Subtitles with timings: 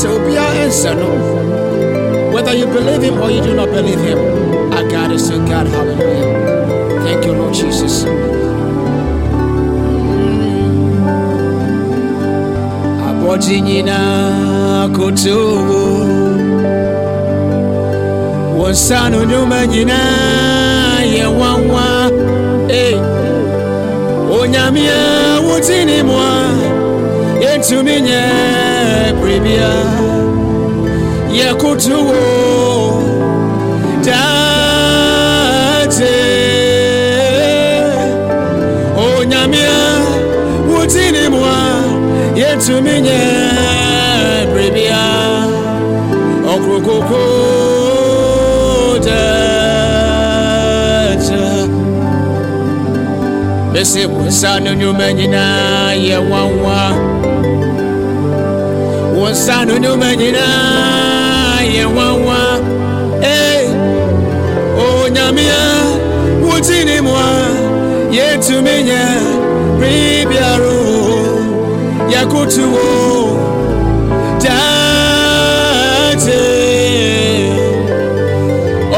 [0.00, 1.10] sɛ obiara answer no.
[2.32, 4.18] Whether you believe him or you do not believe him
[4.74, 7.02] our god is a god hallelujah.
[7.04, 8.04] Thank you lord jesus.
[13.22, 13.32] Mu
[28.12, 28.65] a
[29.20, 29.70] bribia
[31.38, 32.20] yɛkotowo
[34.06, 36.14] date
[39.06, 39.78] onyamea
[40.70, 41.46] wotini mu a
[42.40, 43.20] yɛtumi nyɛ
[44.52, 45.02] bribia
[46.52, 47.22] ɔkorokoko
[49.06, 51.30] date
[53.72, 56.80] mese bonsa no nnwuma nyinaa yɛ wanwa
[59.36, 62.38] nsa no nneɛma nyinaa yɛ nwanwa
[63.22, 63.64] ee
[64.84, 65.62] onyamea
[66.46, 67.30] wote ne mu a
[68.16, 69.02] yɛtumi nyɛ
[69.78, 71.28] biribiara o
[72.12, 72.90] yɛkoto o
[74.42, 74.70] daate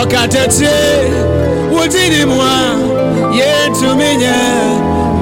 [0.00, 0.78] ɔkatatie
[1.74, 2.38] wote ne mu
[3.38, 4.36] yɛtumi nyɛ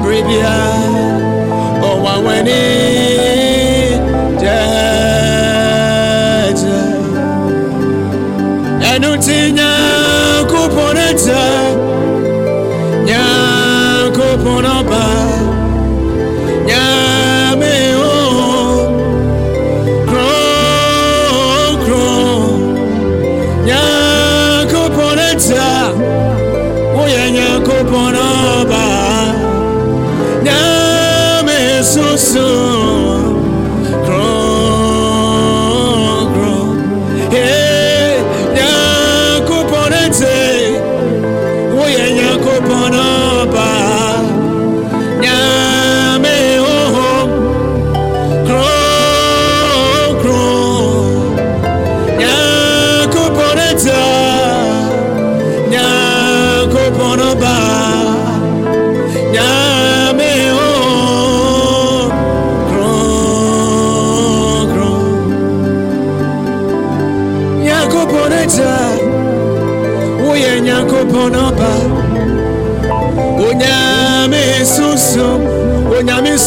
[0.02, 0.91] biribiara.
[32.16, 32.91] Soso kronkron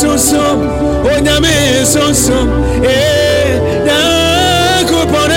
[0.02, 0.58] sunsun
[1.16, 1.56] onyame
[1.94, 2.48] sunsun
[2.84, 2.96] ee eh,
[3.86, 5.32] nyankopɔn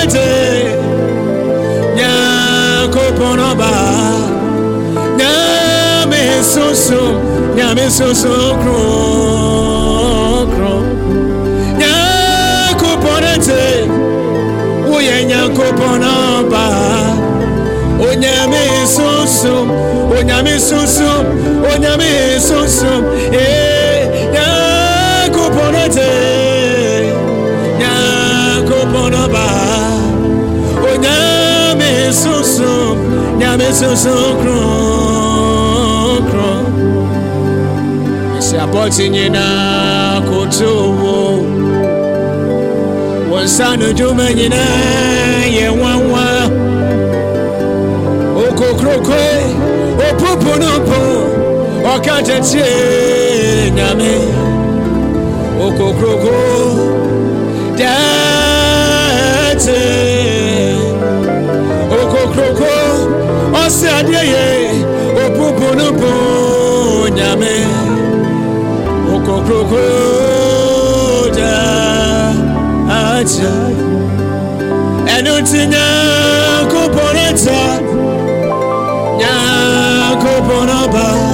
[1.99, 3.71] nyankopɔn ɔba
[5.19, 7.13] nyame sunsun
[7.57, 10.85] nyame sunsun kronkron
[11.81, 13.63] nyankopɔn agya
[14.91, 16.65] woyɛ nyankopɔn ɔba
[18.09, 18.63] onyame
[18.95, 19.67] sunsun
[20.17, 21.23] onyame sunsun
[21.73, 22.11] onyame
[22.49, 23.01] sunsun
[23.33, 23.58] ee eh.
[33.59, 35.55] Nyame sunsun kronkron
[38.39, 40.71] ɛsɛ abɔte nyinaa koto
[41.01, 41.17] wo
[43.31, 46.25] wɔn nsa no dwuma nyinaa yɛ nwanwa
[48.45, 49.21] okokroko
[50.07, 51.01] opupu no mpo
[51.93, 52.67] ɔka kyɛkyɛ
[53.77, 54.13] nyame
[55.65, 56.38] okokroko
[63.99, 64.45] adeɛ yɛ
[65.23, 66.11] opunpunpo
[67.17, 67.55] nyame
[69.15, 69.83] okokroko
[71.37, 72.33] daa
[72.99, 73.53] akyɛ
[75.15, 77.61] ɛno ti nyankopɔn ata
[79.21, 81.28] nyankopɔn ɔbaa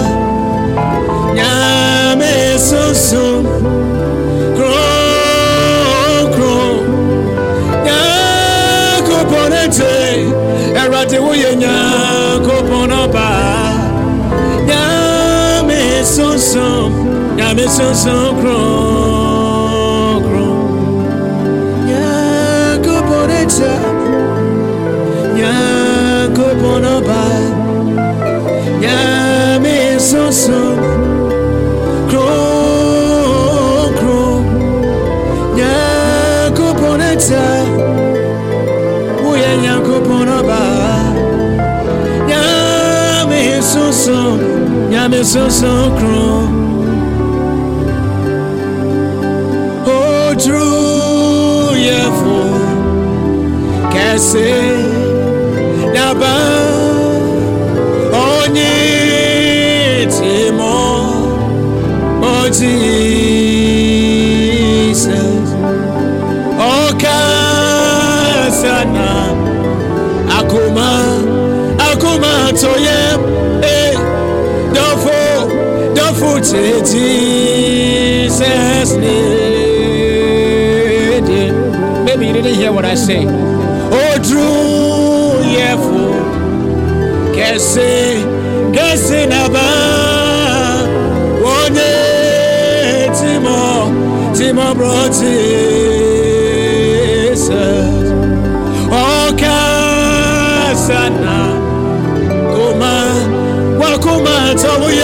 [17.44, 19.40] nyame sunsun kronkron
[21.88, 23.74] nyankopɔn ata
[25.36, 27.22] nyankopɔn ɔba
[28.82, 29.76] nyame
[30.08, 30.78] sunsun
[32.10, 32.44] kronkron
[35.58, 37.44] nyankopɔn ata
[39.24, 40.62] woyɛ nyankopɔn ɔba
[42.28, 44.38] nyame sunsun
[44.90, 46.73] nyame sunsun kron
[50.34, 52.38] ɔsomfo
[53.92, 54.48] kɛse
[55.94, 56.34] naba
[58.12, 58.74] onye
[60.14, 60.74] timo
[62.54, 65.48] Jesus
[66.78, 67.88] okasana
[70.38, 70.90] akuma
[71.88, 73.00] akuma toye
[73.62, 73.94] eh
[74.74, 75.20] dofo
[75.96, 79.53] dofo te Jesus name
[82.44, 83.24] didn't hear what I say?
[83.26, 86.14] Oh drew yeah for
[87.34, 88.20] kese
[88.74, 89.68] kese naba
[91.40, 91.94] onye
[93.18, 93.60] timo
[94.36, 96.20] timo brought Jesus
[100.04, 101.38] okasana
[102.54, 102.94] kuma
[103.80, 105.03] wakuma tawuyam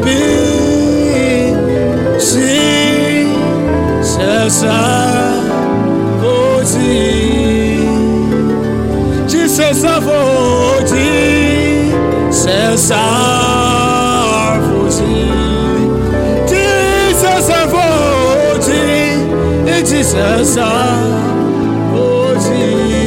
[0.00, 1.54] baby,
[2.20, 3.32] sim,
[4.02, 5.32] cessa
[6.20, 7.86] vou te,
[9.26, 11.90] de cessa vou te,
[12.30, 12.96] cessa
[14.68, 15.14] vou te,
[16.46, 20.66] de cessa vou te, de cessa
[21.92, 23.05] vou te.